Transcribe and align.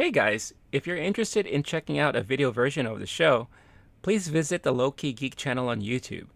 Hey 0.00 0.12
guys, 0.12 0.54
if 0.70 0.86
you're 0.86 0.96
interested 0.96 1.44
in 1.44 1.64
checking 1.64 1.98
out 1.98 2.14
a 2.14 2.22
video 2.22 2.52
version 2.52 2.86
of 2.86 3.00
the 3.00 3.06
show, 3.06 3.48
please 4.00 4.28
visit 4.28 4.62
the 4.62 4.70
Low 4.70 4.92
Key 4.92 5.12
Geek 5.12 5.34
channel 5.34 5.68
on 5.68 5.82
YouTube. 5.82 6.28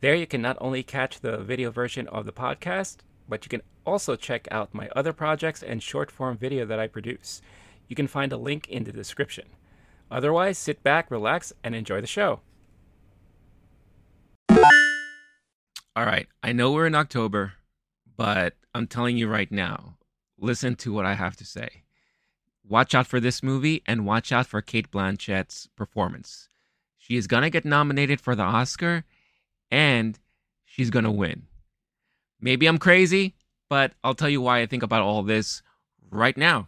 There 0.00 0.16
you 0.16 0.26
can 0.26 0.42
not 0.42 0.58
only 0.60 0.82
catch 0.82 1.20
the 1.20 1.36
video 1.36 1.70
version 1.70 2.08
of 2.08 2.26
the 2.26 2.32
podcast, 2.32 2.96
but 3.28 3.44
you 3.44 3.48
can 3.48 3.62
also 3.86 4.16
check 4.16 4.48
out 4.50 4.74
my 4.74 4.88
other 4.96 5.12
projects 5.12 5.62
and 5.62 5.80
short 5.80 6.10
form 6.10 6.36
video 6.36 6.66
that 6.66 6.80
I 6.80 6.88
produce. 6.88 7.40
You 7.86 7.94
can 7.94 8.08
find 8.08 8.32
a 8.32 8.36
link 8.36 8.66
in 8.66 8.82
the 8.82 8.90
description. 8.90 9.46
Otherwise, 10.10 10.58
sit 10.58 10.82
back, 10.82 11.08
relax, 11.08 11.52
and 11.62 11.76
enjoy 11.76 12.00
the 12.00 12.08
show. 12.08 12.40
All 14.50 16.04
right, 16.04 16.26
I 16.42 16.52
know 16.52 16.72
we're 16.72 16.88
in 16.88 16.96
October, 16.96 17.52
but 18.16 18.54
I'm 18.74 18.88
telling 18.88 19.16
you 19.16 19.28
right 19.28 19.52
now, 19.52 19.98
listen 20.36 20.74
to 20.74 20.92
what 20.92 21.06
I 21.06 21.14
have 21.14 21.36
to 21.36 21.44
say. 21.44 21.83
Watch 22.66 22.94
out 22.94 23.06
for 23.06 23.20
this 23.20 23.42
movie 23.42 23.82
and 23.86 24.06
watch 24.06 24.32
out 24.32 24.46
for 24.46 24.62
Cate 24.62 24.90
Blanchett's 24.90 25.68
performance. 25.76 26.48
She 26.96 27.16
is 27.16 27.26
going 27.26 27.42
to 27.42 27.50
get 27.50 27.66
nominated 27.66 28.20
for 28.20 28.34
the 28.34 28.42
Oscar 28.42 29.04
and 29.70 30.18
she's 30.64 30.90
going 30.90 31.04
to 31.04 31.10
win. 31.10 31.42
Maybe 32.40 32.66
I'm 32.66 32.78
crazy, 32.78 33.34
but 33.68 33.92
I'll 34.02 34.14
tell 34.14 34.30
you 34.30 34.40
why 34.40 34.60
I 34.60 34.66
think 34.66 34.82
about 34.82 35.02
all 35.02 35.22
this 35.22 35.62
right 36.10 36.36
now. 36.36 36.66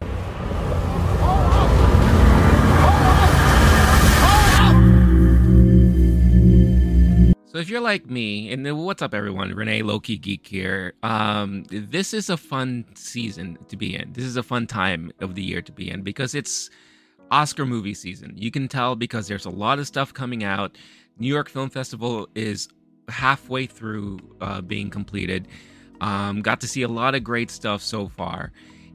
So 7.57 7.61
if 7.61 7.69
you're 7.69 7.81
like 7.81 8.07
me, 8.07 8.51
and 8.51 8.85
what's 8.85 9.01
up, 9.01 9.15
everyone? 9.15 9.51
Renee 9.51 9.81
Loki 9.81 10.15
Geek 10.15 10.45
here. 10.45 10.93
Um, 11.01 11.63
this 11.71 12.13
is 12.13 12.29
a 12.29 12.37
fun 12.37 12.85
season 12.93 13.57
to 13.69 13.75
be 13.75 13.95
in. 13.95 14.13
This 14.13 14.25
is 14.25 14.37
a 14.37 14.43
fun 14.43 14.67
time 14.67 15.11
of 15.21 15.33
the 15.33 15.41
year 15.41 15.63
to 15.63 15.71
be 15.71 15.89
in 15.89 16.03
because 16.03 16.35
it's 16.35 16.69
Oscar 17.31 17.65
movie 17.65 17.95
season. 17.95 18.33
You 18.35 18.51
can 18.51 18.67
tell 18.67 18.95
because 18.95 19.27
there's 19.27 19.47
a 19.47 19.49
lot 19.49 19.79
of 19.79 19.87
stuff 19.87 20.13
coming 20.13 20.43
out. 20.43 20.77
New 21.17 21.27
York 21.27 21.49
Film 21.49 21.71
Festival 21.71 22.29
is 22.35 22.69
halfway 23.07 23.65
through 23.65 24.19
uh, 24.39 24.61
being 24.61 24.91
completed. 24.91 25.47
Um, 25.99 26.43
got 26.43 26.61
to 26.61 26.67
see 26.67 26.83
a 26.83 26.87
lot 26.87 27.15
of 27.15 27.23
great 27.23 27.49
stuff 27.49 27.81
so 27.81 28.07
far. 28.07 28.51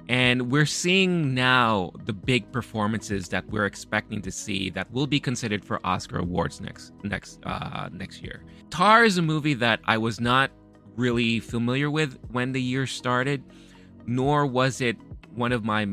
And 0.08 0.50
we're 0.50 0.66
seeing 0.66 1.34
now 1.34 1.92
the 2.04 2.12
big 2.12 2.50
performances 2.52 3.28
that 3.28 3.46
we're 3.48 3.66
expecting 3.66 4.20
to 4.22 4.30
see 4.30 4.70
that 4.70 4.90
will 4.92 5.06
be 5.06 5.20
considered 5.20 5.64
for 5.64 5.80
Oscar 5.84 6.18
awards 6.18 6.60
next 6.60 6.92
next 7.02 7.40
uh, 7.44 7.88
next 7.92 8.22
year. 8.22 8.44
Tár 8.68 9.06
is 9.06 9.18
a 9.18 9.22
movie 9.22 9.54
that 9.54 9.80
I 9.84 9.98
was 9.98 10.20
not 10.20 10.50
really 10.96 11.40
familiar 11.40 11.90
with 11.90 12.18
when 12.30 12.52
the 12.52 12.60
year 12.60 12.86
started, 12.86 13.42
nor 14.06 14.46
was 14.46 14.80
it 14.80 14.96
one 15.34 15.52
of 15.52 15.64
my 15.64 15.86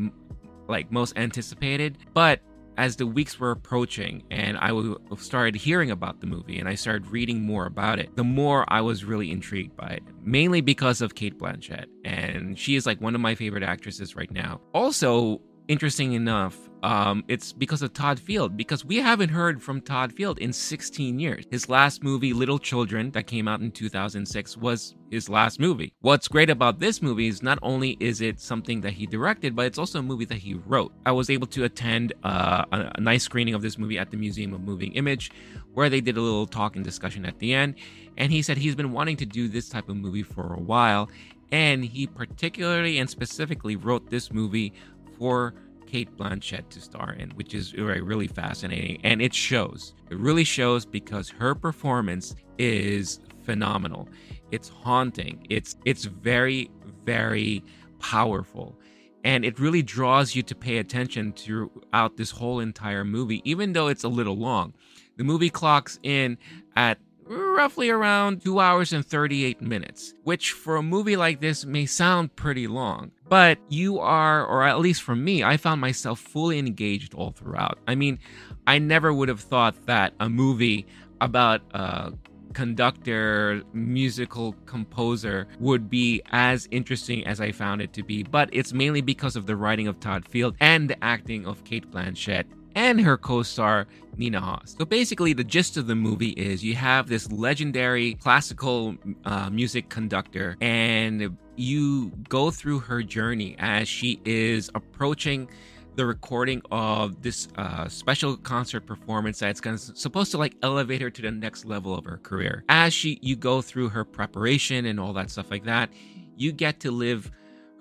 like 0.67 0.91
most 0.91 1.17
anticipated. 1.17 1.97
But 2.13 2.41
as 2.79 2.95
the 2.95 3.05
weeks 3.05 3.37
were 3.37 3.51
approaching 3.51 4.23
and 4.31 4.57
I 4.57 4.71
started 5.17 5.57
hearing 5.57 5.91
about 5.91 6.21
the 6.21 6.27
movie 6.27 6.57
and 6.57 6.69
I 6.69 6.75
started 6.75 7.07
reading 7.07 7.41
more 7.41 7.65
about 7.65 7.99
it, 7.99 8.15
the 8.15 8.23
more 8.23 8.63
I 8.69 8.79
was 8.79 9.03
really 9.03 9.31
intrigued 9.31 9.75
by 9.75 9.87
it, 9.87 10.03
mainly 10.23 10.61
because 10.61 11.01
of 11.01 11.13
Cate 11.13 11.37
Blanchett. 11.37 11.87
And 12.05 12.57
she 12.57 12.75
is 12.77 12.85
like 12.85 13.01
one 13.01 13.15
of 13.15 13.21
my 13.21 13.35
favorite 13.35 13.63
actresses 13.63 14.15
right 14.15 14.31
now. 14.31 14.61
Also, 14.73 15.41
interesting 15.67 16.13
enough, 16.13 16.68
um, 16.83 17.23
it's 17.27 17.51
because 17.51 17.81
of 17.81 17.93
Todd 17.93 18.19
Field, 18.19 18.55
because 18.55 18.85
we 18.85 18.97
haven't 18.97 19.29
heard 19.29 19.61
from 19.61 19.81
Todd 19.81 20.13
Field 20.13 20.39
in 20.39 20.53
16 20.53 21.19
years. 21.19 21.45
His 21.51 21.67
last 21.67 22.03
movie, 22.03 22.31
Little 22.33 22.59
Children, 22.59 23.11
that 23.11 23.27
came 23.27 23.47
out 23.47 23.59
in 23.59 23.71
2006, 23.71 24.57
was 24.57 24.95
his 25.11 25.27
last 25.27 25.59
movie. 25.59 25.93
What's 26.01 26.27
great 26.27 26.49
about 26.49 26.79
this 26.79 27.01
movie 27.01 27.27
is 27.27 27.43
not 27.43 27.59
only 27.61 27.97
is 27.99 28.21
it 28.21 28.39
something 28.39 28.81
that 28.81 28.93
he 28.93 29.05
directed, 29.05 29.55
but 29.55 29.65
it's 29.65 29.77
also 29.77 29.99
a 29.99 30.03
movie 30.03 30.25
that 30.25 30.37
he 30.37 30.53
wrote. 30.53 30.93
I 31.05 31.11
was 31.11 31.29
able 31.29 31.47
to 31.47 31.65
attend 31.65 32.13
uh, 32.23 32.63
a, 32.71 32.91
a 32.95 33.01
nice 33.01 33.23
screening 33.23 33.55
of 33.55 33.61
this 33.61 33.77
movie 33.77 33.97
at 33.97 34.11
the 34.11 34.17
Museum 34.17 34.53
of 34.53 34.61
Moving 34.61 34.93
Image, 34.93 35.31
where 35.73 35.89
they 35.89 36.01
did 36.01 36.17
a 36.17 36.21
little 36.21 36.47
talk 36.47 36.75
and 36.75 36.85
discussion 36.85 37.25
at 37.25 37.39
the 37.39 37.53
end. 37.53 37.75
And 38.17 38.31
he 38.31 38.41
said 38.41 38.57
he's 38.57 38.75
been 38.75 38.91
wanting 38.91 39.17
to 39.17 39.25
do 39.25 39.47
this 39.47 39.69
type 39.69 39.89
of 39.89 39.97
movie 39.97 40.23
for 40.23 40.53
a 40.53 40.59
while. 40.59 41.09
And 41.51 41.83
he 41.83 42.05
particularly 42.05 42.99
and 42.99 43.09
specifically 43.09 43.75
wrote 43.75 44.09
this 44.09 44.31
movie 44.31 44.73
for 45.17 45.53
Cate 45.89 46.15
Blanchett 46.17 46.69
to 46.69 46.79
star 46.79 47.13
in, 47.13 47.31
which 47.31 47.55
is 47.55 47.73
really 47.73 48.27
fascinating. 48.27 48.99
And 49.03 49.21
it 49.21 49.33
shows. 49.33 49.95
It 50.11 50.17
really 50.17 50.43
shows 50.43 50.85
because 50.85 51.29
her 51.29 51.55
performance 51.55 52.35
is 52.59 53.19
phenomenal. 53.43 54.07
It's 54.51 54.69
haunting. 54.69 55.47
It's 55.49 55.75
it's 55.85 56.05
very, 56.05 56.69
very 57.05 57.63
powerful. 57.99 58.77
And 59.23 59.43
it 59.43 59.59
really 59.59 59.81
draws 59.81 60.35
you 60.35 60.43
to 60.43 60.55
pay 60.55 60.77
attention 60.77 61.33
throughout 61.33 62.17
this 62.17 62.31
whole 62.31 62.59
entire 62.59 63.03
movie, 63.03 63.41
even 63.43 63.73
though 63.73 63.87
it's 63.87 64.03
a 64.03 64.09
little 64.09 64.37
long. 64.37 64.73
The 65.17 65.23
movie 65.23 65.49
clocks 65.49 65.99
in 66.03 66.37
at 66.75 66.99
roughly 67.25 67.89
around 67.89 68.43
2 68.43 68.59
hours 68.59 68.93
and 68.93 69.05
38 69.05 69.61
minutes, 69.61 70.13
which 70.23 70.51
for 70.53 70.77
a 70.77 70.83
movie 70.83 71.17
like 71.17 71.41
this 71.41 71.65
may 71.65 71.85
sound 71.85 72.35
pretty 72.35 72.67
long. 72.67 73.11
But 73.29 73.59
you 73.69 73.99
are, 73.99 74.45
or 74.45 74.63
at 74.63 74.79
least 74.79 75.03
for 75.03 75.15
me, 75.15 75.43
I 75.43 75.57
found 75.57 75.79
myself 75.79 76.19
fully 76.19 76.57
engaged 76.57 77.13
all 77.13 77.31
throughout. 77.31 77.77
I 77.87 77.95
mean, 77.95 78.17
I 78.65 78.79
never 78.79 79.13
would 79.13 79.29
have 79.29 79.39
thought 79.39 79.85
that 79.85 80.13
a 80.19 80.27
movie 80.27 80.87
about 81.21 81.61
a 81.73 82.11
conductor, 82.53 83.61
musical 83.73 84.53
composer 84.65 85.47
would 85.59 85.89
be 85.89 86.21
as 86.31 86.67
interesting 86.71 87.25
as 87.27 87.39
I 87.39 87.51
found 87.51 87.81
it 87.81 87.93
to 87.93 88.03
be. 88.03 88.23
But 88.23 88.49
it's 88.51 88.73
mainly 88.73 89.01
because 89.01 89.35
of 89.35 89.45
the 89.45 89.55
writing 89.55 89.87
of 89.87 89.99
Todd 89.99 90.27
Field 90.27 90.55
and 90.59 90.89
the 90.89 91.01
acting 91.03 91.45
of 91.45 91.63
Cate 91.63 91.89
Blanchett 91.91 92.45
and 92.79 93.01
her 93.01 93.17
co 93.17 93.43
star, 93.43 93.87
Nina 94.15 94.39
Hoss. 94.39 94.75
So 94.79 94.85
basically, 94.85 95.33
the 95.33 95.43
gist 95.43 95.75
of 95.75 95.87
the 95.87 95.95
movie 95.95 96.29
is 96.29 96.63
you 96.63 96.75
have 96.75 97.09
this 97.09 97.29
legendary 97.29 98.13
classical 98.15 98.95
uh, 99.25 99.49
music 99.49 99.89
conductor, 99.89 100.55
and 100.61 101.37
you 101.57 102.09
go 102.29 102.49
through 102.49 102.79
her 102.79 103.03
journey 103.03 103.57
as 103.59 103.89
she 103.89 104.21
is 104.23 104.71
approaching 104.75 105.49
the 105.95 106.05
recording 106.05 106.61
of 106.71 107.21
this 107.21 107.49
uh, 107.57 107.89
special 107.89 108.37
concert 108.37 108.85
performance 108.85 109.39
that's 109.39 109.59
gonna, 109.59 109.77
supposed 109.77 110.31
to 110.31 110.37
like 110.37 110.55
elevate 110.63 111.01
her 111.01 111.09
to 111.09 111.21
the 111.21 111.31
next 111.31 111.65
level 111.65 111.93
of 111.93 112.05
her 112.05 112.17
career. 112.17 112.63
As 112.69 112.93
she 112.93 113.19
you 113.21 113.35
go 113.35 113.61
through 113.61 113.89
her 113.89 114.05
preparation 114.05 114.85
and 114.85 115.01
all 115.01 115.11
that 115.13 115.29
stuff 115.29 115.51
like 115.51 115.65
that, 115.65 115.89
you 116.37 116.53
get 116.53 116.79
to 116.79 116.91
live 116.91 117.29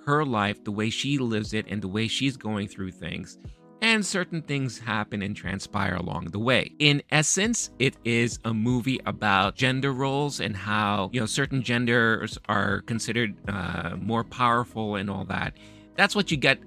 her 0.07 0.25
life 0.25 0.65
the 0.65 0.73
way 0.73 0.91
she 0.91 1.19
lives 1.19 1.55
it 1.55 1.67
and 1.69 1.81
the 1.81 1.87
way 1.87 2.09
she's 2.09 2.37
going 2.37 2.67
through 2.67 2.91
things 2.91 3.39
and 3.81 4.05
certain 4.05 4.43
things 4.43 4.79
happen 4.79 5.23
and 5.23 5.37
transpire 5.37 5.95
along 5.95 6.27
the 6.27 6.39
way. 6.39 6.73
In 6.79 7.03
essence, 7.11 7.71
it 7.79 7.97
is 8.05 8.39
a 8.45 8.53
movie 8.53 9.01
about 9.07 9.55
gender 9.55 9.93
roles 9.93 10.41
and 10.41 10.57
how, 10.57 11.11
you 11.13 11.21
know, 11.21 11.27
certain 11.27 11.63
genders 11.63 12.39
are 12.49 12.83
considered 12.83 13.35
uh, 13.49 13.97
more 14.01 14.25
powerful 14.25 14.97
and 14.97 15.09
all 15.09 15.25
that. 15.27 15.55
That's 15.97 16.15
what 16.15 16.31
you 16.31 16.37
get 16.37 16.59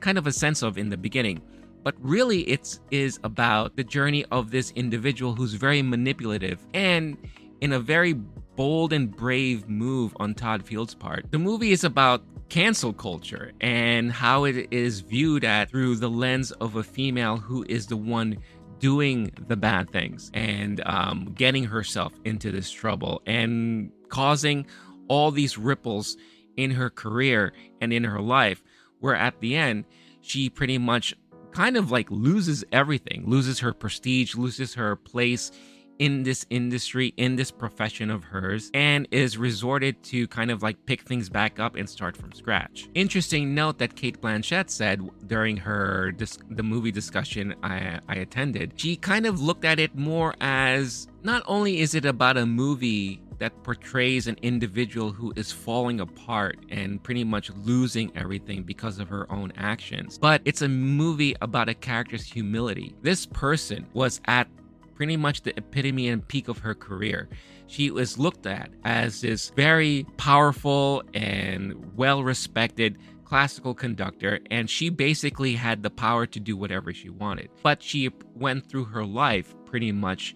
kind 0.00 0.18
of 0.18 0.26
a 0.26 0.32
sense 0.32 0.62
of 0.62 0.78
in 0.78 0.88
the 0.88 0.96
beginning. 0.96 1.42
But 1.82 1.94
really, 1.98 2.42
it 2.42 2.78
is 2.90 3.18
about 3.24 3.76
the 3.76 3.84
journey 3.84 4.24
of 4.30 4.50
this 4.50 4.70
individual 4.72 5.34
who's 5.34 5.54
very 5.54 5.82
manipulative 5.82 6.58
and 6.74 7.16
in 7.60 7.72
a 7.72 7.80
very 7.80 8.14
bold 8.56 8.92
and 8.92 9.14
brave 9.14 9.68
move 9.68 10.14
on 10.20 10.34
Todd 10.34 10.62
Field's 10.64 10.94
part. 10.94 11.24
The 11.30 11.38
movie 11.38 11.72
is 11.72 11.84
about 11.84 12.22
cancel 12.50 12.92
culture 12.92 13.52
and 13.60 14.10
how 14.10 14.44
it 14.44 14.68
is 14.72 15.00
viewed 15.00 15.44
at 15.44 15.70
through 15.70 15.94
the 15.94 16.10
lens 16.10 16.50
of 16.52 16.74
a 16.74 16.82
female 16.82 17.36
who 17.36 17.64
is 17.68 17.86
the 17.86 17.96
one 17.96 18.36
doing 18.80 19.30
the 19.46 19.56
bad 19.56 19.90
things 19.90 20.30
and 20.34 20.82
um, 20.84 21.32
getting 21.36 21.64
herself 21.64 22.12
into 22.24 22.50
this 22.50 22.70
trouble 22.70 23.22
and 23.24 23.92
causing 24.08 24.66
all 25.06 25.30
these 25.30 25.56
ripples 25.56 26.16
in 26.56 26.72
her 26.72 26.90
career 26.90 27.52
and 27.80 27.92
in 27.92 28.02
her 28.02 28.20
life 28.20 28.62
where 28.98 29.14
at 29.14 29.38
the 29.40 29.54
end 29.54 29.84
she 30.20 30.50
pretty 30.50 30.76
much 30.76 31.14
kind 31.52 31.76
of 31.76 31.92
like 31.92 32.10
loses 32.10 32.64
everything 32.72 33.22
loses 33.26 33.60
her 33.60 33.72
prestige 33.72 34.34
loses 34.34 34.74
her 34.74 34.96
place 34.96 35.52
in 36.00 36.22
this 36.22 36.44
industry, 36.50 37.12
in 37.18 37.36
this 37.36 37.50
profession 37.50 38.10
of 38.10 38.24
hers, 38.24 38.70
and 38.74 39.06
is 39.10 39.36
resorted 39.36 40.02
to 40.02 40.26
kind 40.28 40.50
of 40.50 40.62
like 40.62 40.84
pick 40.86 41.02
things 41.02 41.28
back 41.28 41.60
up 41.60 41.76
and 41.76 41.88
start 41.88 42.16
from 42.16 42.32
scratch. 42.32 42.88
Interesting 42.94 43.54
note 43.54 43.78
that 43.78 43.94
Cate 43.94 44.20
Blanchett 44.20 44.70
said 44.70 45.08
during 45.26 45.58
her 45.58 46.10
dis- 46.12 46.38
the 46.50 46.62
movie 46.62 46.90
discussion 46.90 47.54
I, 47.62 48.00
I 48.08 48.16
attended, 48.16 48.72
she 48.76 48.96
kind 48.96 49.26
of 49.26 49.40
looked 49.40 49.66
at 49.66 49.78
it 49.78 49.94
more 49.94 50.34
as 50.40 51.06
not 51.22 51.42
only 51.46 51.80
is 51.80 51.94
it 51.94 52.06
about 52.06 52.38
a 52.38 52.46
movie 52.46 53.20
that 53.40 53.62
portrays 53.62 54.26
an 54.26 54.36
individual 54.42 55.10
who 55.10 55.32
is 55.34 55.50
falling 55.50 56.00
apart 56.00 56.58
and 56.70 57.02
pretty 57.02 57.24
much 57.24 57.50
losing 57.64 58.12
everything 58.16 58.62
because 58.62 58.98
of 58.98 59.08
her 59.08 59.30
own 59.32 59.50
actions. 59.56 60.18
But 60.18 60.42
it's 60.44 60.62
a 60.62 60.68
movie 60.68 61.34
about 61.40 61.68
a 61.68 61.74
character's 61.74 62.22
humility. 62.22 62.94
This 63.02 63.26
person 63.26 63.86
was 63.94 64.20
at 64.26 64.46
pretty 65.00 65.16
much 65.16 65.40
the 65.40 65.56
epitome 65.56 66.08
and 66.08 66.28
peak 66.28 66.46
of 66.46 66.58
her 66.58 66.74
career. 66.74 67.26
She 67.66 67.90
was 67.90 68.18
looked 68.18 68.44
at 68.44 68.68
as 68.84 69.22
this 69.22 69.48
very 69.56 70.04
powerful 70.18 71.02
and 71.14 71.96
well 71.96 72.22
respected 72.22 72.98
classical 73.24 73.72
conductor 73.72 74.40
and 74.50 74.68
she 74.68 74.90
basically 74.90 75.54
had 75.54 75.82
the 75.82 75.88
power 75.88 76.26
to 76.26 76.38
do 76.38 76.54
whatever 76.54 76.92
she 76.92 77.08
wanted. 77.08 77.48
But 77.62 77.82
she 77.82 78.10
went 78.34 78.68
through 78.68 78.84
her 78.86 79.06
life 79.06 79.54
pretty 79.64 79.90
much 79.90 80.34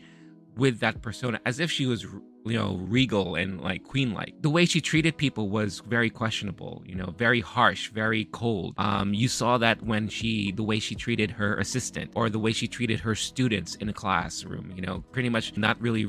with 0.57 0.81
that 0.81 1.03
persona 1.03 1.41
as 1.45 1.61
if 1.61 1.71
she 1.71 1.85
was 1.85 2.07
you 2.45 2.59
know 2.59 2.77
regal 2.89 3.37
and 3.37 3.61
like 3.61 3.83
queen 3.85 4.13
like 4.13 4.35
the 4.43 4.51
way 4.51 4.67
she 4.67 4.81
treated 4.81 5.17
people 5.17 5.49
was 5.49 5.81
very 5.87 6.11
questionable 6.11 6.83
you 6.85 6.95
know 6.95 7.15
very 7.17 7.41
harsh 7.41 7.91
very 7.91 8.27
cold 8.27 8.75
um 8.77 9.15
you 9.15 9.29
saw 9.29 9.57
that 9.57 9.83
when 9.83 10.09
she 10.09 10.53
the 10.53 10.63
way 10.63 10.79
she 10.79 10.95
treated 10.95 11.31
her 11.31 11.57
assistant 11.57 12.11
or 12.15 12.29
the 12.29 12.39
way 12.39 12.53
she 12.53 12.69
treated 12.69 13.01
her 13.01 13.15
students 13.15 13.77
in 13.77 13.89
a 13.89 13.93
classroom 13.93 14.71
you 14.77 14.83
know 14.83 15.03
pretty 15.13 15.29
much 15.29 15.57
not 15.57 15.81
really 15.81 16.07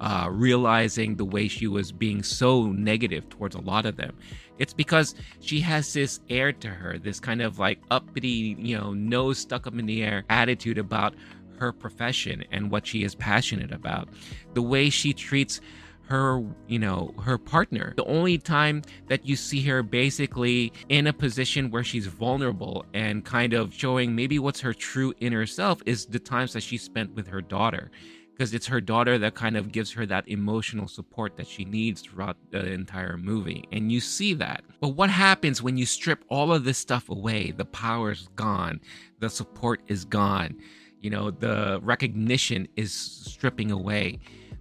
uh, 0.00 0.28
realizing 0.30 1.14
the 1.16 1.24
way 1.24 1.46
she 1.46 1.66
was 1.66 1.92
being 1.92 2.22
so 2.22 2.66
negative 2.72 3.28
towards 3.28 3.54
a 3.54 3.60
lot 3.60 3.84
of 3.84 3.96
them. 3.96 4.16
It's 4.58 4.72
because 4.72 5.14
she 5.40 5.60
has 5.60 5.92
this 5.92 6.20
air 6.28 6.52
to 6.52 6.68
her, 6.68 6.98
this 6.98 7.20
kind 7.20 7.42
of 7.42 7.58
like 7.58 7.80
uppity, 7.90 8.56
you 8.58 8.76
know, 8.76 8.92
nose 8.92 9.38
stuck 9.38 9.66
up 9.66 9.78
in 9.78 9.86
the 9.86 10.02
air 10.02 10.24
attitude 10.28 10.78
about 10.78 11.14
her 11.60 11.72
profession 11.72 12.44
and 12.50 12.70
what 12.70 12.86
she 12.86 13.04
is 13.04 13.14
passionate 13.14 13.70
about. 13.70 14.08
The 14.54 14.62
way 14.62 14.90
she 14.90 15.12
treats 15.12 15.60
her, 16.04 16.42
you 16.66 16.78
know, 16.78 17.14
her 17.22 17.38
partner. 17.38 17.94
The 17.96 18.04
only 18.04 18.36
time 18.36 18.82
that 19.06 19.24
you 19.26 19.36
see 19.36 19.62
her 19.66 19.82
basically 19.84 20.72
in 20.88 21.06
a 21.06 21.12
position 21.12 21.70
where 21.70 21.84
she's 21.84 22.06
vulnerable 22.06 22.84
and 22.94 23.24
kind 23.24 23.52
of 23.52 23.72
showing 23.72 24.16
maybe 24.16 24.40
what's 24.40 24.60
her 24.60 24.74
true 24.74 25.14
inner 25.20 25.46
self 25.46 25.80
is 25.86 26.06
the 26.06 26.18
times 26.18 26.52
that 26.54 26.62
she 26.62 26.78
spent 26.78 27.14
with 27.14 27.28
her 27.28 27.40
daughter 27.40 27.92
because 28.40 28.54
it's 28.54 28.66
her 28.66 28.80
daughter 28.80 29.18
that 29.18 29.34
kind 29.34 29.54
of 29.54 29.70
gives 29.70 29.92
her 29.92 30.06
that 30.06 30.26
emotional 30.26 30.88
support 30.88 31.36
that 31.36 31.46
she 31.46 31.62
needs 31.62 32.00
throughout 32.00 32.38
the 32.50 32.72
entire 32.72 33.18
movie. 33.18 33.62
And 33.70 33.92
you 33.92 34.00
see 34.00 34.32
that. 34.32 34.64
But 34.80 34.96
what 34.96 35.10
happens 35.10 35.62
when 35.62 35.76
you 35.76 35.84
strip 35.84 36.24
all 36.30 36.50
of 36.50 36.64
this 36.64 36.78
stuff 36.78 37.10
away? 37.10 37.50
The 37.50 37.66
power's 37.66 38.30
gone, 38.36 38.80
the 39.18 39.28
support 39.28 39.82
is 39.88 40.06
gone, 40.06 40.58
you 41.00 41.10
know, 41.10 41.30
the 41.30 41.80
recognition 41.82 42.68
is 42.76 42.92
stripping 42.92 43.70
away 43.70 44.18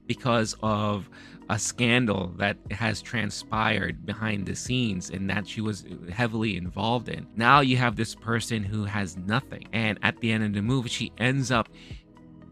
because 0.07 0.55
of 0.63 1.09
a 1.49 1.57
scandal 1.57 2.27
that 2.37 2.57
has 2.69 3.01
transpired 3.01 4.05
behind 4.05 4.45
the 4.45 4.55
scenes 4.55 5.09
and 5.09 5.29
that 5.29 5.47
she 5.47 5.61
was 5.61 5.85
heavily 6.11 6.55
involved 6.55 7.09
in. 7.09 7.25
Now 7.35 7.61
you 7.61 7.77
have 7.77 7.95
this 7.95 8.13
person 8.13 8.63
who 8.63 8.85
has 8.85 9.17
nothing. 9.17 9.67
And 9.73 9.97
at 10.03 10.19
the 10.19 10.31
end 10.31 10.43
of 10.43 10.53
the 10.53 10.61
movie, 10.61 10.89
she 10.89 11.11
ends 11.17 11.51
up 11.51 11.67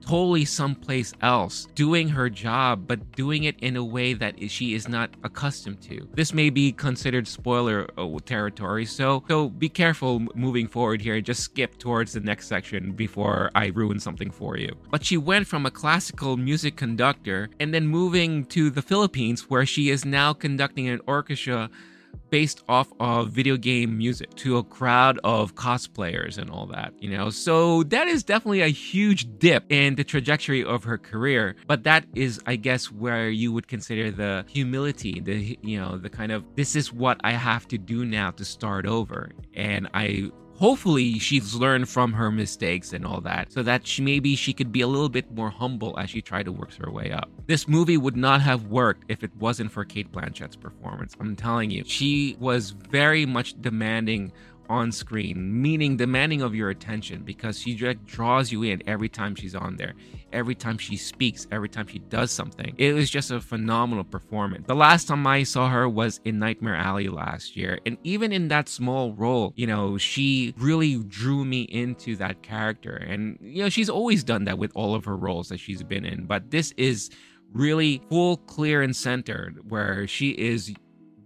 totally 0.08 0.46
someplace 0.46 1.14
else, 1.22 1.68
doing 1.76 2.08
her 2.08 2.30
job, 2.30 2.88
but 2.88 3.12
doing 3.12 3.44
it 3.44 3.60
in 3.60 3.76
a 3.76 3.84
way 3.84 4.14
that 4.14 4.36
she 4.50 4.74
is 4.74 4.88
not 4.88 5.10
accustomed 5.24 5.82
to. 5.82 6.08
This 6.14 6.34
may 6.34 6.50
be 6.50 6.72
considered 6.72 7.28
spoiler 7.28 7.88
uh, 7.98 8.08
territory, 8.26 8.86
so 8.86 9.24
so 9.28 9.50
be 9.50 9.68
careful 9.68 10.20
moving 10.34 10.68
forward 10.68 11.02
here. 11.02 11.20
Just 11.20 11.42
skip 11.44 11.78
towards 11.78 12.14
the 12.14 12.22
next 12.22 12.48
section 12.48 12.94
before 12.94 13.52
I 13.54 13.68
ruin 13.68 14.00
something 14.00 14.32
for 14.32 14.58
you. 14.58 14.76
But 14.90 15.04
she 15.04 15.18
went 15.18 15.46
from 15.46 15.66
a 15.66 15.72
classical 15.72 16.38
music 16.38 16.78
conductor 16.78 17.50
and 17.60 17.74
then 17.74 17.88
moving 17.88 18.46
to 18.46 18.70
the 18.70 18.82
Philippines, 18.82 19.50
where 19.50 19.66
she 19.66 19.90
is 19.90 20.06
now 20.06 20.32
conducting 20.32 20.88
an 20.88 21.02
orchestra 21.06 21.70
based 22.30 22.64
off 22.68 22.92
of 23.00 23.30
video 23.30 23.58
game 23.58 23.98
music 23.98 24.34
to 24.36 24.58
a 24.58 24.64
crowd 24.64 25.20
of 25.24 25.56
cosplayers 25.56 26.38
and 26.38 26.50
all 26.50 26.66
that, 26.68 26.94
you 27.00 27.10
know? 27.10 27.30
So 27.30 27.84
that 27.84 28.08
is 28.08 28.24
definitely 28.24 28.62
a 28.62 28.68
huge 28.68 29.28
dip 29.40 29.66
in 29.72 29.96
the 29.96 30.04
trajectory 30.04 30.64
of 30.64 30.84
her 30.84 30.98
career. 30.98 31.56
But 31.68 31.84
that 31.84 32.06
is, 32.16 32.40
I 32.46 32.56
guess, 32.56 32.92
where 32.92 33.30
you 33.30 33.52
would 33.54 33.68
consider 33.68 34.12
the 34.12 34.46
humility, 34.48 35.20
the, 35.20 35.58
you 35.62 35.80
know, 35.80 35.98
the 35.98 36.10
kind 36.10 36.32
of 36.32 36.44
this 36.56 36.76
is 36.76 36.92
what 36.92 37.20
I 37.24 37.32
have 37.32 37.68
to 37.70 37.78
do 37.78 38.06
now 38.06 38.32
to 38.32 38.46
start 38.46 38.86
over. 38.86 39.32
And 39.54 39.88
I 39.94 40.32
hopefully 40.58 41.20
she's 41.20 41.54
learned 41.56 41.88
from 41.88 42.14
her 42.14 42.32
mistakes 42.32 42.94
and 42.94 43.06
all 43.06 43.22
that 43.22 43.52
so 43.52 43.64
that 43.64 43.86
she 43.86 44.02
maybe 44.02 44.36
she 44.36 44.54
could 44.54 44.72
be 44.72 44.82
a 44.82 44.88
little 44.88 45.10
bit 45.10 45.32
more 45.32 45.50
humble 45.50 45.98
as 46.00 46.10
she 46.10 46.22
tried 46.22 46.44
to 46.44 46.52
work 46.52 46.74
her 46.76 46.92
way 46.92 47.12
up. 47.12 47.30
This 47.46 47.68
movie 47.68 47.98
would 47.98 48.18
not 48.18 48.42
have 48.42 48.66
worked 48.66 49.04
if 49.08 49.24
it 49.24 49.36
wasn't 49.38 49.72
for 49.72 49.86
Cate 49.86 50.12
Blanchett's 50.12 50.56
performance. 50.56 51.16
I'm 51.20 51.36
telling 51.36 51.70
you 51.70 51.84
she 51.86 52.36
was 52.40 52.72
very 52.72 53.26
much 53.26 53.60
demanding 53.62 54.32
on 54.70 54.92
screen, 54.92 55.62
meaning 55.62 55.98
demanding 55.98 56.42
of 56.42 56.56
your 56.56 56.70
attention 56.70 57.24
because 57.24 57.60
she 57.60 57.74
draws 58.06 58.52
you 58.52 58.64
in 58.64 58.82
every 58.88 59.10
time 59.10 59.36
she's 59.36 59.56
on 59.56 59.76
there, 59.78 59.94
every 60.34 60.56
time 60.56 60.78
she 60.78 60.98
speaks, 60.98 61.48
every 61.52 61.70
time 61.70 61.88
she 61.88 62.00
does 62.00 62.32
something. 62.32 62.76
It 62.78 62.94
was 62.94 63.10
just 63.10 63.32
a 63.32 63.40
phenomenal 63.40 64.04
performance. 64.04 64.68
The 64.68 64.76
last 64.76 65.08
time 65.08 65.26
I 65.26 65.44
saw 65.44 65.70
her 65.70 65.88
was 65.88 66.20
in 66.26 66.40
Nightmare 66.40 66.76
Alley 66.76 67.08
last 67.08 67.56
year, 67.56 67.80
and 67.86 67.98
even 68.04 68.32
in 68.32 68.48
that 68.50 68.70
small 68.70 69.14
role, 69.14 69.54
you 69.56 69.68
know, 69.68 69.98
she 69.98 70.54
really 70.58 70.98
drew 71.04 71.46
me 71.46 71.62
into 71.64 72.16
that 72.18 72.44
character. 72.44 72.96
And, 72.96 73.38
you 73.42 73.64
know, 73.64 73.70
she's 73.70 73.90
always 73.90 74.24
done 74.24 74.46
that 74.46 74.58
with 74.58 74.72
all 74.76 74.96
of 74.96 75.06
her 75.06 75.16
roles 75.16 75.50
that 75.50 75.60
she's 75.60 75.84
been 75.84 76.06
in, 76.06 76.26
but 76.26 76.52
this 76.52 76.74
is 76.78 77.10
really 77.54 78.02
full, 78.10 78.38
clear, 78.38 78.82
and 78.82 78.96
centered 78.96 79.70
where 79.70 80.06
she 80.06 80.32
is 80.32 80.74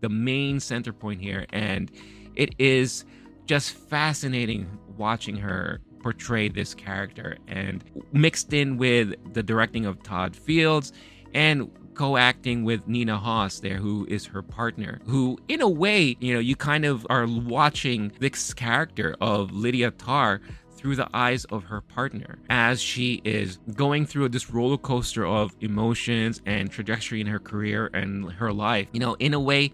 the 0.01 0.09
main 0.09 0.59
center 0.59 0.91
point 0.93 1.21
here, 1.21 1.45
and 1.51 1.91
it 2.35 2.55
is 2.59 3.05
just 3.45 3.71
fascinating 3.71 4.77
watching 4.97 5.37
her 5.37 5.81
portray 6.01 6.49
this 6.49 6.73
character 6.73 7.37
and 7.47 7.83
mixed 8.11 8.53
in 8.53 8.77
with 8.77 9.13
the 9.33 9.43
directing 9.43 9.85
of 9.85 10.01
Todd 10.03 10.35
Fields 10.35 10.91
and 11.33 11.69
co-acting 11.93 12.63
with 12.63 12.87
Nina 12.87 13.17
Hoss 13.17 13.59
there 13.59 13.77
who 13.77 14.05
is 14.09 14.25
her 14.25 14.41
partner 14.41 14.99
who 15.05 15.37
in 15.47 15.61
a 15.61 15.69
way 15.69 16.15
you 16.19 16.33
know 16.33 16.39
you 16.39 16.55
kind 16.55 16.85
of 16.85 17.05
are 17.09 17.27
watching 17.27 18.11
this 18.19 18.53
character 18.53 19.15
of 19.21 19.51
Lydia 19.51 19.91
Tár 19.91 20.39
through 20.71 20.95
the 20.95 21.07
eyes 21.13 21.45
of 21.45 21.63
her 21.65 21.81
partner 21.81 22.39
as 22.49 22.81
she 22.81 23.21
is 23.23 23.57
going 23.75 24.05
through 24.05 24.29
this 24.29 24.49
roller 24.49 24.77
coaster 24.77 25.25
of 25.25 25.53
emotions 25.59 26.41
and 26.45 26.71
trajectory 26.71 27.21
in 27.21 27.27
her 27.27 27.39
career 27.39 27.89
and 27.93 28.31
her 28.31 28.51
life 28.51 28.87
you 28.93 28.99
know 28.99 29.15
in 29.19 29.33
a 29.33 29.39
way 29.39 29.71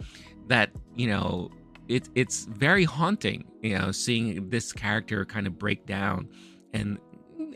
that 0.47 0.71
you 0.95 1.07
know 1.07 1.49
it, 1.87 2.09
it's 2.15 2.45
very 2.45 2.83
haunting, 2.83 3.45
you 3.61 3.77
know, 3.77 3.91
seeing 3.91 4.49
this 4.49 4.73
character 4.73 5.25
kind 5.25 5.47
of 5.47 5.57
break 5.57 5.85
down 5.85 6.29
and 6.73 6.97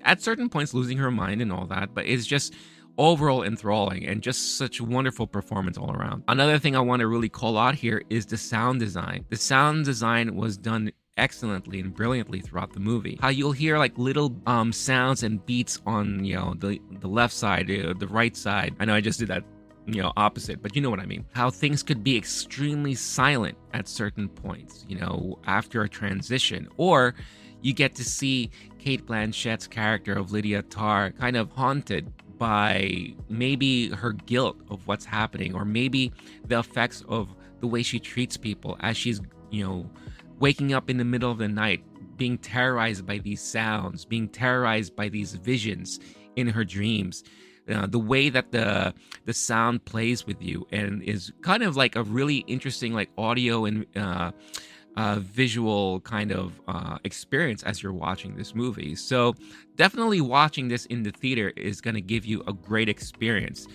at 0.03 0.21
certain 0.21 0.49
points 0.49 0.73
losing 0.73 0.97
her 0.97 1.11
mind 1.11 1.41
and 1.41 1.51
all 1.51 1.65
that, 1.67 1.93
but 1.93 2.05
it's 2.05 2.25
just 2.25 2.53
overall 2.97 3.43
enthralling 3.43 4.05
and 4.05 4.21
just 4.21 4.57
such 4.57 4.79
a 4.79 4.83
wonderful 4.83 5.27
performance 5.27 5.77
all 5.77 5.91
around. 5.91 6.23
Another 6.27 6.59
thing 6.59 6.75
I 6.75 6.79
want 6.79 6.99
to 7.01 7.07
really 7.07 7.29
call 7.29 7.57
out 7.57 7.75
here 7.75 8.03
is 8.09 8.25
the 8.25 8.37
sound 8.37 8.79
design. 8.79 9.25
The 9.29 9.37
sound 9.37 9.85
design 9.85 10.35
was 10.35 10.57
done 10.57 10.91
excellently 11.17 11.79
and 11.79 11.93
brilliantly 11.93 12.39
throughout 12.39 12.73
the 12.73 12.79
movie. 12.79 13.17
How 13.21 13.29
you'll 13.29 13.51
hear 13.51 13.77
like 13.77 13.97
little 13.97 14.35
um 14.47 14.71
sounds 14.71 15.23
and 15.23 15.45
beats 15.45 15.81
on 15.85 16.23
you 16.23 16.35
know 16.35 16.55
the 16.57 16.79
the 16.99 17.07
left 17.07 17.33
side, 17.33 17.69
uh, 17.69 17.93
the 17.97 18.07
right 18.07 18.35
side. 18.35 18.75
I 18.79 18.85
know 18.85 18.95
I 18.95 19.01
just 19.01 19.19
did 19.19 19.27
that 19.27 19.43
you 19.85 20.01
know, 20.01 20.11
opposite, 20.15 20.61
but 20.61 20.75
you 20.75 20.81
know 20.81 20.89
what 20.89 20.99
I 20.99 21.05
mean. 21.05 21.25
How 21.33 21.49
things 21.49 21.83
could 21.83 22.03
be 22.03 22.17
extremely 22.17 22.95
silent 22.95 23.57
at 23.73 23.87
certain 23.87 24.29
points, 24.29 24.85
you 24.87 24.97
know, 24.97 25.39
after 25.45 25.81
a 25.81 25.89
transition, 25.89 26.67
or 26.77 27.15
you 27.61 27.73
get 27.73 27.95
to 27.95 28.03
see 28.03 28.51
Cate 28.79 29.05
Blanchett's 29.05 29.67
character 29.67 30.13
of 30.13 30.31
Lydia 30.31 30.63
Tár 30.63 31.17
kind 31.17 31.35
of 31.35 31.51
haunted 31.51 32.11
by 32.37 33.13
maybe 33.29 33.89
her 33.89 34.13
guilt 34.13 34.57
of 34.69 34.85
what's 34.87 35.05
happening, 35.05 35.53
or 35.53 35.65
maybe 35.65 36.11
the 36.47 36.59
effects 36.59 37.03
of 37.07 37.35
the 37.59 37.67
way 37.67 37.83
she 37.83 37.99
treats 37.99 38.37
people 38.37 38.77
as 38.79 38.97
she's, 38.97 39.21
you 39.51 39.63
know, 39.63 39.89
waking 40.39 40.73
up 40.73 40.89
in 40.89 40.97
the 40.97 41.05
middle 41.05 41.31
of 41.31 41.37
the 41.37 41.47
night, 41.47 41.83
being 42.17 42.37
terrorized 42.39 43.05
by 43.05 43.19
these 43.19 43.41
sounds, 43.41 44.05
being 44.05 44.27
terrorized 44.27 44.95
by 44.95 45.07
these 45.07 45.35
visions 45.35 45.99
in 46.35 46.47
her 46.47 46.63
dreams 46.63 47.23
uh, 47.71 47.87
the 47.87 47.99
way 47.99 48.29
that 48.29 48.51
the 48.51 48.93
the 49.25 49.33
sound 49.33 49.85
plays 49.85 50.25
with 50.25 50.41
you 50.41 50.67
and 50.71 51.03
is 51.03 51.31
kind 51.41 51.63
of 51.63 51.75
like 51.75 51.95
a 51.95 52.03
really 52.03 52.37
interesting 52.47 52.93
like 52.93 53.09
audio 53.17 53.65
and 53.65 53.85
uh, 53.95 54.31
uh, 54.97 55.19
visual 55.19 56.01
kind 56.01 56.31
of 56.31 56.59
uh, 56.67 56.97
experience 57.03 57.63
as 57.63 57.81
you're 57.81 57.93
watching 57.93 58.35
this 58.35 58.53
movie. 58.53 58.95
So 58.95 59.35
definitely 59.75 60.21
watching 60.21 60.67
this 60.67 60.85
in 60.87 61.03
the 61.03 61.11
theater 61.11 61.53
is 61.55 61.81
going 61.81 61.95
to 61.95 62.01
give 62.01 62.25
you 62.25 62.43
a 62.47 62.53
great 62.53 62.89
experience 62.89 63.67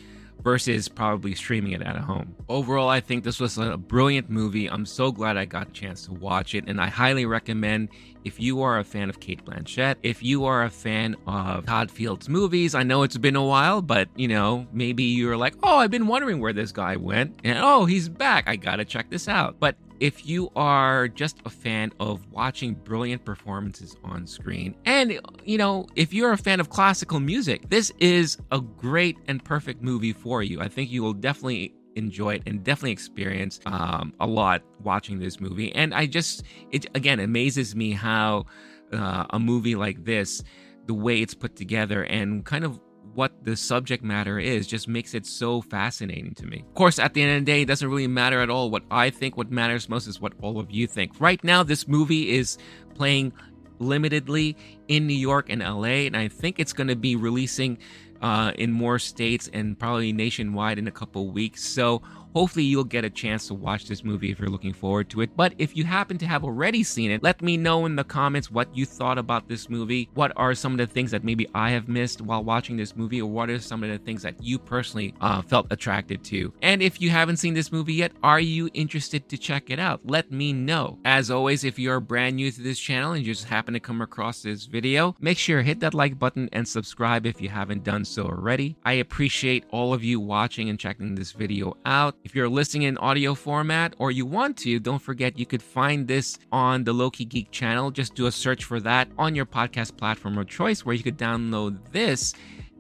versus 0.47 0.87
probably 0.89 1.35
streaming 1.35 1.73
it 1.73 1.83
at 1.83 1.97
home. 1.97 2.33
Overall, 2.49 2.89
I 2.89 3.01
think 3.01 3.25
this 3.25 3.41
was 3.41 3.59
a 3.59 3.77
brilliant 3.77 4.31
movie. 4.31 4.71
I'm 4.71 4.87
so 4.87 5.11
glad 5.11 5.37
I 5.37 5.45
got 5.45 5.67
a 5.67 5.73
chance 5.73 6.07
to 6.07 6.13
watch 6.13 6.55
it, 6.55 6.69
and 6.69 6.81
I 6.81 6.87
highly 6.87 7.27
recommend 7.27 7.89
if 8.25 8.39
you 8.39 8.63
are 8.63 8.79
a 8.79 8.85
fan 8.85 9.11
of 9.11 9.19
Cate 9.19 9.45
Blanchett, 9.45 9.97
if 10.05 10.23
you 10.23 10.45
are 10.45 10.63
a 10.63 10.71
fan 10.71 11.17
of 11.27 11.67
Todd 11.67 11.91
Fields 11.91 12.29
movies. 12.29 12.77
I 12.77 12.85
know 12.85 13.03
it's 13.03 13.17
been 13.17 13.35
a 13.35 13.45
while, 13.45 13.83
but 13.83 14.09
you 14.15 14.29
know, 14.29 14.69
maybe 14.73 15.03
you're 15.03 15.37
like, 15.37 15.57
oh, 15.65 15.79
I've 15.79 15.91
been 15.91 16.07
wondering 16.07 16.39
where 16.39 16.53
this 16.53 16.71
guy 16.71 16.95
went, 16.95 17.41
and 17.43 17.59
oh, 17.59 17.85
he's 17.85 18.09
back. 18.09 18.49
I 18.49 18.55
gotta 18.55 18.85
check 18.85 19.11
this 19.11 19.27
out. 19.27 19.57
But 19.59 19.75
if 20.01 20.27
you 20.27 20.51
are 20.57 21.09
just 21.09 21.39
a 21.45 21.51
fan 21.51 21.93
of 22.01 22.31
watching 22.31 22.75
brilliant 22.75 23.25
performances 23.25 23.97
on 24.05 24.27
screen, 24.27 24.75
and 24.85 25.21
you 25.45 25.59
know, 25.59 25.87
if 25.97 26.13
you're 26.13 26.33
a 26.33 26.39
fan 26.39 26.61
of 26.61 26.71
classical 26.71 27.21
music, 27.21 27.69
this 27.69 27.93
is 27.99 28.39
a 28.53 28.61
great 28.61 29.17
and 29.29 29.45
perfect 29.45 29.83
movie 29.83 30.13
for 30.13 30.43
you. 30.43 30.61
I 30.61 30.69
think 30.69 30.91
you 30.91 31.03
will 31.03 31.15
definitely 31.15 31.75
enjoy 31.97 32.35
it 32.35 32.43
and 32.47 32.63
definitely 32.63 32.93
experience 32.93 33.59
um, 33.67 34.13
a 34.21 34.27
lot 34.27 34.63
watching 34.83 35.19
this 35.19 35.41
movie. 35.41 35.75
And 35.75 35.95
I 35.95 36.07
just, 36.07 36.43
it 36.71 36.87
again 36.95 37.21
amazes 37.21 37.75
me 37.75 37.93
how 37.93 38.47
uh, 38.93 39.27
a 39.31 39.39
movie 39.39 39.75
like 39.75 40.05
this, 40.05 40.43
the 40.87 40.95
way 40.95 41.21
it's 41.21 41.35
put 41.35 41.57
together 41.57 42.05
and 42.05 42.45
kind 42.45 42.65
of 42.65 42.79
what 43.17 43.33
the 43.45 43.57
subject 43.57 44.05
matter 44.05 44.39
is 44.39 44.67
just 44.67 44.89
makes 44.89 45.15
it 45.15 45.27
so 45.27 45.63
fascinating 45.63 46.35
to 46.35 46.47
me. 46.47 46.63
Of 46.69 46.75
course, 46.75 46.99
at 46.99 47.15
the 47.15 47.23
end 47.23 47.39
of 47.39 47.45
the 47.47 47.51
day, 47.51 47.63
it 47.63 47.65
doesn't 47.67 47.89
really 47.89 48.07
matter 48.07 48.41
at 48.41 48.51
all 48.51 48.71
what 48.71 48.83
I 48.91 49.11
think. 49.11 49.37
What 49.37 49.51
matters 49.51 49.89
most 49.89 50.07
is 50.07 50.21
what 50.21 50.35
all 50.43 50.61
of 50.61 50.71
you 50.71 50.87
think. 50.87 51.19
Right 51.19 51.43
now, 51.43 51.63
this 51.63 51.89
movie 51.89 52.37
is 52.37 52.59
playing 52.95 53.33
limitedly 53.81 54.55
in 54.89 55.07
New 55.07 55.15
York 55.15 55.49
and 55.49 55.61
LA, 55.61 56.07
and 56.07 56.17
I 56.17 56.29
think 56.29 56.61
it's 56.61 56.73
going 56.73 56.89
to 56.89 56.97
be 56.97 57.17
releasing 57.17 57.79
uh, 58.21 58.53
in 58.57 58.71
more 58.73 58.99
states 58.99 59.49
and 59.53 59.79
probably 59.79 60.13
nationwide 60.13 60.79
in 60.79 60.87
a 60.87 60.93
couple 60.93 61.31
weeks. 61.31 61.65
So 61.65 62.03
Hopefully, 62.37 62.67
you'll 62.67 62.85
get 62.85 63.03
a 63.03 63.09
chance 63.09 63.47
to 63.47 63.55
watch 63.55 63.87
this 63.87 64.05
movie 64.05 64.31
if 64.31 64.39
you're 64.39 64.51
looking 64.51 64.75
forward 64.75 65.09
to 65.09 65.23
it. 65.23 65.35
But 65.35 65.55
if 65.57 65.75
you 65.75 65.85
happen 65.85 66.19
to 66.19 66.27
have 66.27 66.45
already 66.45 66.83
seen 66.83 67.11
it, 67.11 67.23
let 67.23 67.41
me 67.41 67.57
know 67.57 67.87
in 67.87 67.97
the 67.97 68.05
comments 68.05 68.51
what 68.51 68.69
you 68.77 68.85
thought 68.85 69.17
about 69.17 69.49
this 69.49 69.71
movie. 69.71 70.11
What 70.13 70.35
are 70.37 70.55
some 70.55 70.73
of 70.73 70.77
the 70.77 70.87
things 70.87 71.11
that 71.13 71.25
maybe 71.25 71.49
I 71.55 71.71
have 71.71 71.89
missed 71.89 72.21
while 72.21 72.45
watching 72.45 72.77
this 72.77 72.95
movie, 72.95 73.23
or 73.23 73.31
what 73.31 73.49
are 73.49 73.59
some 73.59 73.83
of 73.83 73.89
the 73.89 73.97
things 73.97 74.21
that 74.21 74.35
you 74.43 74.59
personally 74.59 75.15
uh, 75.23 75.41
felt 75.41 75.67
attracted 75.71 76.23
to? 76.25 76.53
And 76.61 76.83
if 76.83 77.01
you 77.01 77.09
haven't 77.09 77.39
seen 77.39 77.55
this 77.55 77.73
movie 77.73 77.95
yet, 77.95 78.13
are 78.23 78.39
you 78.39 78.69
interested 78.75 79.31
to 79.31 79.39
check 79.39 79.71
it 79.71 79.79
out? 79.79 80.03
Let 80.05 80.31
me 80.31 80.53
know. 80.53 80.99
As 81.07 81.31
always, 81.31 81.65
if 81.65 81.79
you're 81.79 82.01
brand 82.01 82.37
new 82.37 82.51
to 82.51 82.61
this 82.61 82.79
channel 82.79 83.13
and 83.13 83.25
you 83.25 83.33
just 83.33 83.47
happen 83.47 83.73
to 83.73 83.81
come 83.81 84.03
across 84.03 84.43
this 84.43 84.67
video, 84.67 85.17
make 85.21 85.39
sure 85.39 85.61
to 85.61 85.67
hit 85.67 85.81
that 85.81 85.95
like 85.95 86.19
button 86.19 86.51
and 86.53 86.69
subscribe 86.69 87.25
if 87.25 87.41
you 87.41 87.49
haven't 87.49 87.83
done 87.83 88.05
so 88.05 88.25
already. 88.25 88.77
I 88.85 88.93
appreciate 88.93 89.65
all 89.71 89.95
of 89.95 90.05
you 90.05 90.21
watching 90.21 90.69
and 90.69 90.79
checking 90.79 91.15
this 91.15 91.33
video 91.33 91.79
out. 91.87 92.15
If 92.27 92.35
you're 92.35 92.49
listening 92.49 92.83
in 92.83 92.99
audio 92.99 93.37
format 93.37 93.95
or 93.99 94.11
you 94.11 94.27
want 94.27 94.57
to, 94.59 94.81
don't 94.81 94.99
forget 94.99 95.39
you 95.39 95.47
could 95.47 95.63
find 95.63 96.09
this 96.09 96.41
on 96.51 96.83
the 96.83 96.93
Loki 96.93 97.25
Geek 97.25 97.53
channel. 97.53 97.93
Just 97.93 98.17
do 98.17 98.27
a 98.27 98.33
search 98.33 98.65
for 98.65 98.81
that 98.81 99.07
on 99.17 99.37
your 99.37 99.47
podcast 99.47 99.97
platform 99.97 100.37
of 100.37 100.49
choice 100.49 100.85
where 100.85 100.97
you 100.97 101.05
could 101.05 101.19
download 101.19 101.79
this 101.93 102.35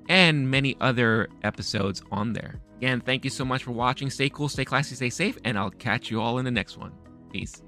and 0.08 0.50
many 0.50 0.76
other 0.80 1.28
episodes 1.44 2.02
on 2.10 2.32
there. 2.32 2.60
Again, 2.78 3.00
thank 3.00 3.22
you 3.22 3.30
so 3.30 3.44
much 3.44 3.62
for 3.62 3.70
watching. 3.70 4.10
Stay 4.10 4.30
cool, 4.30 4.48
stay 4.48 4.64
classy, 4.64 4.96
stay 4.96 5.10
safe, 5.10 5.38
and 5.44 5.56
I'll 5.56 5.70
catch 5.70 6.10
you 6.10 6.20
all 6.20 6.38
in 6.38 6.44
the 6.44 6.50
next 6.50 6.76
one. 6.76 6.90
Peace. 7.32 7.62